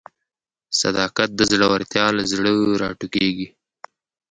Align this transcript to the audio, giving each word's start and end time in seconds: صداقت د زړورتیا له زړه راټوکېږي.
صداقت 0.81 1.29
د 1.35 1.41
زړورتیا 1.51 2.05
له 2.17 2.23
زړه 2.31 2.51
راټوکېږي. 2.81 3.47